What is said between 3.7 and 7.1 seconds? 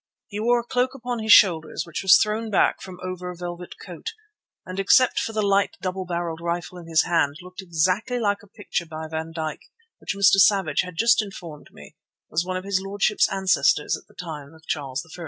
coat, and, except for the light double barrelled rifle in his